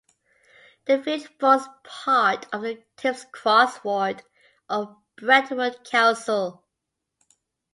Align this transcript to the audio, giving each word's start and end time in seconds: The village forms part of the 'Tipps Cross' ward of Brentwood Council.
The 0.85 0.97
village 0.97 1.27
forms 1.39 1.67
part 1.83 2.47
of 2.51 2.63
the 2.63 2.83
'Tipps 2.97 3.23
Cross' 3.31 3.83
ward 3.83 4.23
of 4.67 4.95
Brentwood 5.15 5.83
Council. 5.83 6.65